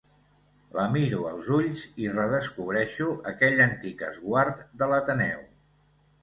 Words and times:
La 0.77 0.85
miro 0.93 1.19
als 1.31 1.49
ulls 1.57 1.83
i 2.05 2.09
redescobreixo 2.13 3.11
aquell 3.33 3.61
antic 3.67 4.03
esguard 4.09 4.65
de 4.83 4.91
l'Ateneu. 4.95 5.47